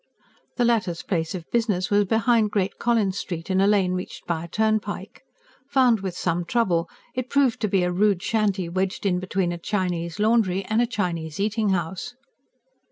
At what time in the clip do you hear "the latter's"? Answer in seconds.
0.55-1.03